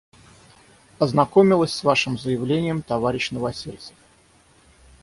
[0.97, 3.93] Ознакомилась с Вашим заявлением, товарищ Новосельцев.